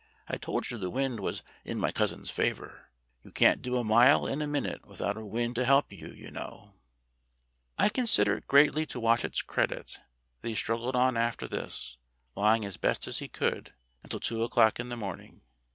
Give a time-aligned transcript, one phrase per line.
[0.27, 2.89] I told you the wind was in my cousin's favor.
[3.23, 6.31] You can't do a mile in a minute without a wind to help you, you
[6.31, 6.73] know."
[7.77, 9.99] I consider it greatly to Watchet's credit
[10.41, 11.97] that he struggled on after this,
[12.35, 15.41] lying as best he could, until two o'clock in the morning.